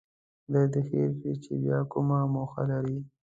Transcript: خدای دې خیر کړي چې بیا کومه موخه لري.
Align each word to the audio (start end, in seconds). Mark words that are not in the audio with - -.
خدای 0.43 0.65
دې 0.73 0.81
خیر 0.89 1.09
کړي 1.19 1.33
چې 1.43 1.51
بیا 1.63 1.79
کومه 1.91 2.17
موخه 2.33 2.61
لري. 2.71 2.97